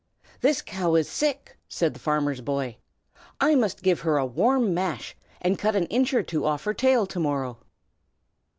[0.39, 2.77] "This cow is sick!" said the farmer's boy.
[3.39, 6.73] "I must give her a warm mash, and cut an inch or two off her
[6.73, 7.59] tail to morrow."